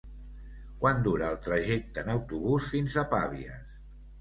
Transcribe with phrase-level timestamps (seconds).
[0.83, 3.63] Quant dura el trajecte en autobús fins a Pavies?